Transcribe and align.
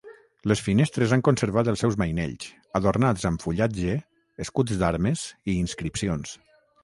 Les 0.51 0.61
finestres 0.67 1.11
han 1.17 1.23
conservat 1.27 1.67
els 1.73 1.83
seus 1.83 1.97
mainells, 2.03 2.47
adornats 2.79 3.27
amb 3.31 3.45
fullatge, 3.47 3.97
escuts 4.47 4.81
d'armes 4.83 5.27
i 5.53 5.59
inscripcions. 5.67 6.35